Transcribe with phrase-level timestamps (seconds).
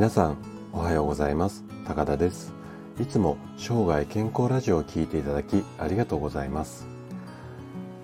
[0.00, 0.38] 皆さん
[0.72, 1.62] おはようございます。
[1.86, 2.54] 高田です。
[2.98, 6.86] いつも生涯健康ラジオを聞いていただきありがとうございます。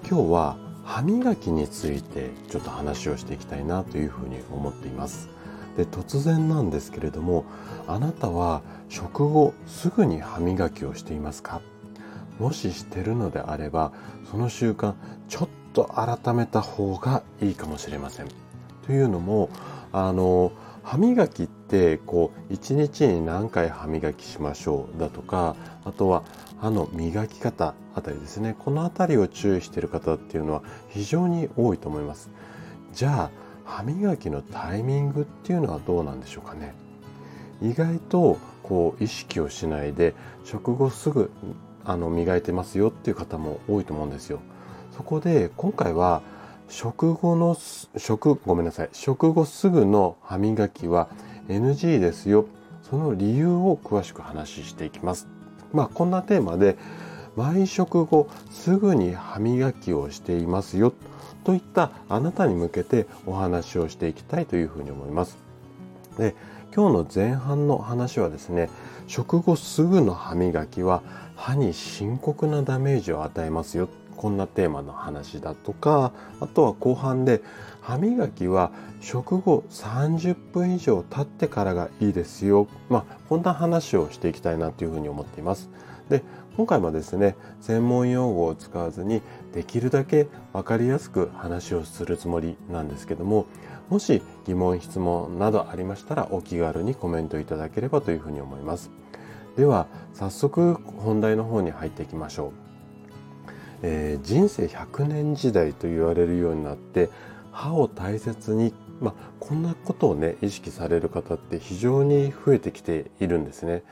[0.06, 5.30] 今日は歯磨きについてちょっと話をしていきたいなというふうに思っています。
[5.78, 7.46] で突然なんですけれども
[7.86, 11.62] あなたは食後すぐに歯磨きをしていますか？
[12.38, 13.92] もししてるのであれば
[14.30, 14.92] その習慣
[15.30, 18.28] ちょっと改めた方がいいかもしれません。
[18.84, 19.48] というのも
[19.92, 20.52] あの
[20.86, 26.22] 歯磨きってこう一日に何回歯磨きしましょうだとかあとは
[26.60, 28.54] 歯の磨き方あたりですね。
[28.56, 32.30] この辺りを注意している方っていうのは非常に多いと思います。
[32.92, 33.30] じゃあ
[33.64, 36.72] 歯磨きのタイミングっていうのはどうなんでしょうかね。
[37.60, 40.14] 意外とこう意識をしないで
[40.44, 41.32] 食後すぐ
[41.84, 44.38] あの磨いてますよっていう方も多いと思うんですよ。
[44.96, 46.22] そこで今回は
[46.68, 47.56] 食後の
[47.96, 48.88] 食ごめんなさい。
[48.92, 51.08] 食後すぐの歯磨きは
[51.48, 52.46] NG ですよ。
[52.82, 55.28] その理由を詳しく話していきます。
[55.72, 56.76] まあこんなテーマで
[57.36, 60.92] 毎食後すぐに歯磨きをしていますよ。
[61.44, 65.38] といったあなたに向けてお話をしていきたいというふうに思います。
[66.18, 66.34] で
[66.74, 68.68] 今日の前半の話はですね
[69.06, 71.02] 食後すぐの歯磨きは
[71.36, 73.88] 歯に深刻なダメージを与えますよ。
[74.16, 77.42] こんなテーマの話だとかあとは後半で
[77.80, 82.66] 歯磨きは食後30分以上経ってからがいいですよ。
[82.88, 85.70] まあこんな話をしていきたいなというふうに思っています。
[86.08, 86.22] で
[86.56, 93.46] 今回もですね専門用語を使わずにできるだけ分かりやすく話をするつもりなんですけども
[93.88, 98.90] もし疑問質問などありましたらお気軽にコメントいただければというふうに思います。
[99.56, 102.75] では早速本題の方に入っていきましょう。
[103.82, 107.10] えー、人生100年時代と言われるようになって
[107.52, 113.82] 歯を大切に、まあ、こんなことをね意識される方って非常に増えてきているんですね。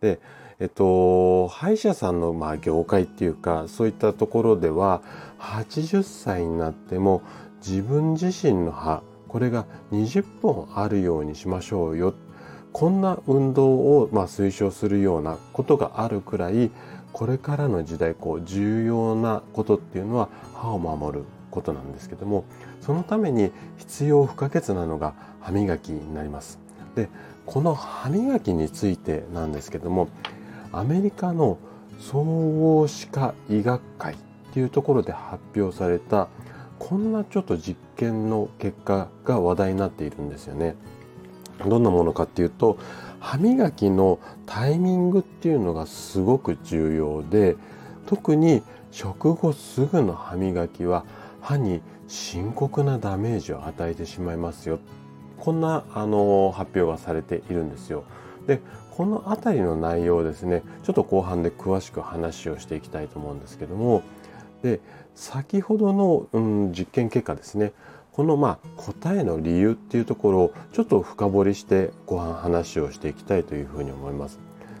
[0.00, 0.20] で
[0.60, 5.02] えっと、歯医者さんのまあ業界っていうかそういったところでは
[5.40, 7.22] 80歳になっても
[7.66, 12.12] 自分自身の歯これが20本あるようにしましょうよっ
[12.74, 16.72] こんな運動をまあ推奨するようなことがあるくらい
[17.12, 22.44] これからの時代こう重要なことっていうのは歯を守ることなんですけども
[22.80, 26.58] そのために必要不可欠なのが歯磨きになります。
[26.96, 27.08] で
[27.46, 30.08] この歯磨きについてなんですけども
[30.72, 31.58] アメリカの
[32.00, 34.16] 総合歯科医学会っ
[34.52, 36.26] ていうところで発表された
[36.80, 40.74] こんなちょっと実験の結果が話題になっているんですよね。
[41.66, 42.78] どんなものかっていうと
[43.20, 47.56] 歯磨きのタイミングっていうのがすごく重要で
[48.06, 51.04] 特に食後すぐの歯磨きは
[51.40, 54.78] 歯に深刻なダメージを与えてしまいますよ
[55.38, 58.04] こんなあの発表がされているんですよ。
[58.46, 58.60] で
[58.92, 64.02] この辺りの内容をですねちょっと後半で詳しく話をしていきたいと思うんですけども
[64.62, 64.80] で
[65.14, 67.72] 先ほどの、うん、実験結果ですね
[68.14, 74.38] このまあ答えの理由っていうところをちょっと深掘りしてご飯話をしていきたいというふうに思います。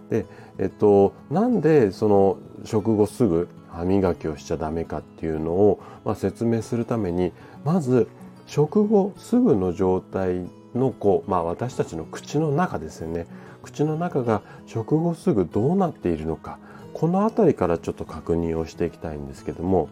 [0.08, 0.24] で、
[0.58, 7.32] えっと、なんでその食後すぐ歯磨きをしちゃダメかっていうのを、まあ、説明するために
[7.64, 8.06] まず
[8.46, 13.26] 食後すぐの状態のこう、まあ、私たちの口の中ですよね
[13.62, 16.58] 口の中が食後すぐどうなっているのか
[16.92, 19.88] この辺りからちょっと確認をしていきたいんですけども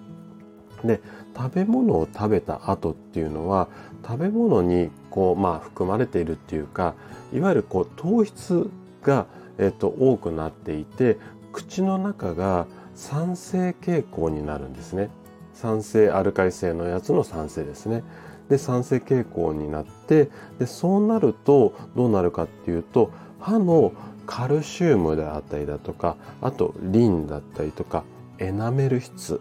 [0.84, 1.00] で
[1.36, 3.68] 食べ物を食べた後っていうのは
[4.06, 6.94] 食べ物にこうまあ含まれているっていうか
[7.32, 8.68] いわゆるこう糖質
[9.02, 9.26] が、
[9.58, 11.18] えっと、多くなっていて
[11.52, 15.10] 口の中が酸性傾向になるんですね。
[15.54, 18.02] 酸性アルカリ性のやつの酸性ですね。
[18.48, 20.28] で酸性傾向になって
[20.58, 23.10] でそうなるとどうなるかっていうと
[23.40, 23.92] 歯の
[24.26, 28.04] カルシウムであったりだとかあとリンだったりとか
[28.38, 29.40] エナメル質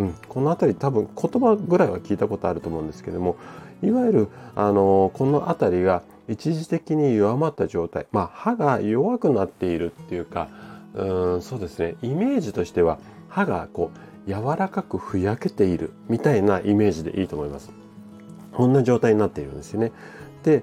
[0.00, 3.36] うん、この辺り多分言葉ぐらいは聞いたことあると思うんですけども
[3.82, 10.48] いわゆるあのこの辺りが一時的に弱まった状態、まあ、歯が弱くなっているっていうか
[10.94, 12.98] うんそうですねイメージとしては
[13.28, 13.90] 歯がこ
[14.26, 17.70] う柔らかくふやけているみたいなイメージでいいと思います。
[18.52, 19.92] こんな状態になっているんですよね。
[20.44, 20.62] で、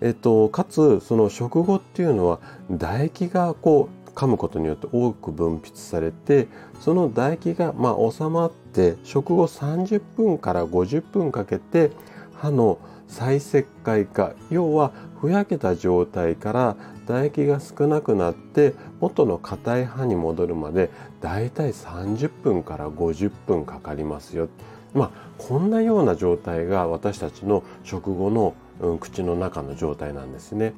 [0.00, 2.38] えっと、かつその食後っていうのは
[2.68, 3.88] 唾液がこ
[4.18, 6.48] 噛むことによって多く分泌されて
[6.80, 11.92] その唾液がま収まって食後30分から50分かけて
[12.34, 16.76] 歯の再石灰化要はふやけた状態から
[17.06, 24.48] 唾液が少なくなって元の硬い歯に戻るまでだいたい30分から50分かかりますよ。
[24.94, 30.74] まあこんなような状態が私たちの食後の、うん、口の中の状態なんですね。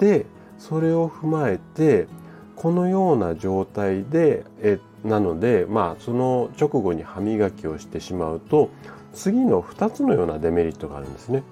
[0.00, 0.26] で
[0.58, 2.08] それを踏まえて
[2.56, 8.70] このような状態でえなのでまあその直後に歯磨きをしてしまうと
[9.12, 11.42] 次の2つのようなデメリットがあるんですね。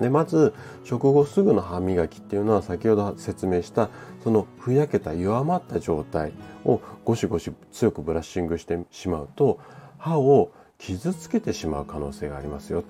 [0.00, 0.52] でまず
[0.84, 3.88] 食後すぐの歯磨きっていうのは先ほど説明した
[4.22, 6.32] そのふやけた弱まった状態
[6.64, 9.58] をゴシゴシ強くブラッシングしてしまうと
[9.96, 12.84] 歯を傷つけてしまう可能性がありますよ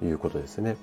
[0.00, 0.76] ということですね。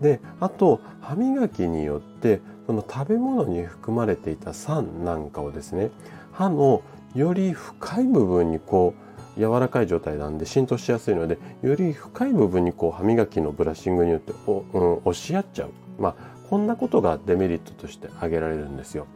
[0.00, 5.90] であと歯磨きによってその食べ物に含まれていた酸なんかをですね
[6.32, 6.82] 歯の
[7.14, 8.94] より深い部分にこ
[9.36, 16.14] う柔らかい状態なんで浸透しやすいのでより深い部分にこう歯磨きのブラッシングによってお、うん、押し合っちゃう、まあ、
[16.48, 19.06] こんなことがデメリットとして挙げられるんですよ。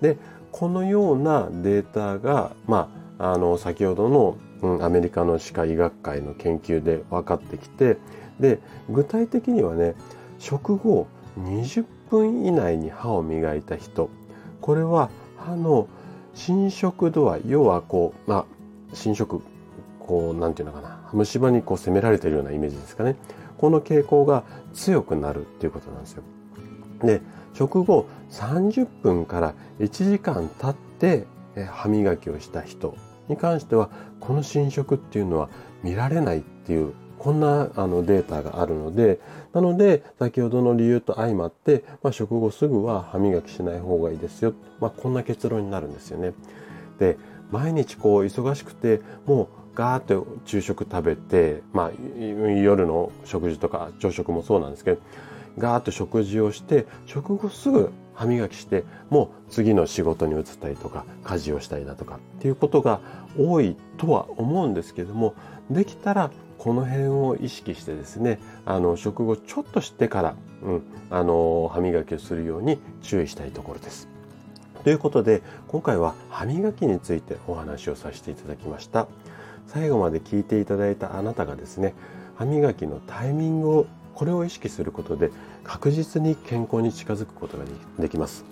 [0.00, 0.18] で
[0.50, 7.96] このようなデータが、まあ、あの先ほどの、うん、アメリカの歯科医学会の研究で分かってきて
[8.38, 8.60] で
[8.90, 9.94] 具体的にはね
[10.38, 11.06] 食後
[11.38, 14.10] 20分以内に歯を磨いた人。
[14.60, 15.88] これは歯の
[16.34, 18.46] 侵食度合い要はこうま
[18.92, 19.42] あ侵食
[19.98, 21.00] こうなんていうのかな。
[21.14, 23.16] 虫歯にこう攻められてるようなイメージですかね。
[23.56, 24.44] この傾向が
[24.74, 26.22] 強くなるっていうことなんですよ。
[27.02, 27.22] で
[27.54, 31.26] 食後30分から1時間経って
[31.70, 32.94] 歯磨きをした人
[33.28, 35.48] に関してはこの侵食っていうのは
[35.82, 39.20] 見られないっていうこんなあのデータがあるので、
[39.52, 44.54] なので、先ほどの理由と相まって、まあ、食後すぐは歯磨きしない方がいいですよ。
[44.80, 46.32] まあ、こんな結論になるんですよね。
[46.98, 47.16] で、
[47.52, 55.00] 毎日こう忙しくて、もうガーッと昼食食べて、まあ、夜の食事とか朝食もそうなんですけど、
[55.58, 62.98] ガーッと食事をして、食後すぐ歯磨きして、もう次の仕事に移ったりとか、家事をしたりだとかっていうことが
[63.38, 65.34] 多いとは思うんですけども、
[65.70, 66.32] できたら
[66.62, 74.06] この辺を意識してですねあの食後ちょっとしてから、うん、あの歯磨きをするように注意したいところです。
[74.84, 79.08] ということで今回は歯磨きについてお話をさせていただきました。
[79.66, 81.94] 最後まで聞いていただいたあなたがですね
[82.36, 85.32] 歯磨きのタイミングをこれを意識することで
[85.64, 87.64] 確実に健康に近づくことが
[87.98, 88.44] できます。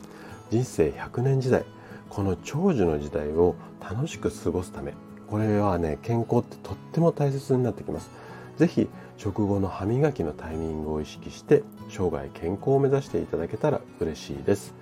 [0.51, 1.65] 人生100年時代
[2.09, 4.95] この長寿の時代を楽しく過ごすため
[5.31, 8.11] これはね健康ってとっても大切になってきます。
[8.56, 14.75] 是非食後の歯磨きのタイミングを意識して生涯健康を目指していただけたら嬉しいです。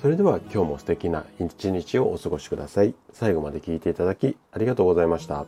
[0.00, 2.94] それでは今日も素敵な一日をお過ごしください。
[3.12, 5.46] 最後まで聞いていただきありがとうございました。